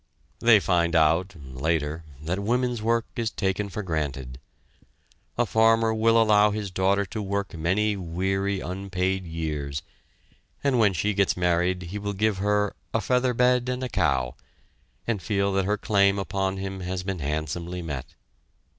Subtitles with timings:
[0.39, 4.39] They find out, later, that women's work is taken for granted.
[5.37, 9.83] A farmer will allow his daughter to work many weary unpaid years,
[10.63, 14.33] and when she gets married he will give her "a feather bed and a cow,"
[15.05, 18.15] and feel that her claim upon him has been handsomely met.